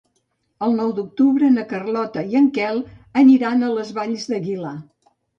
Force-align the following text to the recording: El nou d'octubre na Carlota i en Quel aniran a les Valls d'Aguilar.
El 0.67 0.71
nou 0.77 0.87
d'octubre 0.99 1.49
na 1.57 1.65
Carlota 1.73 2.23
i 2.31 2.37
en 2.39 2.47
Quel 2.55 2.79
aniran 3.23 3.61
a 3.61 3.69
les 3.75 3.91
Valls 3.99 4.25
d'Aguilar. 4.33 4.73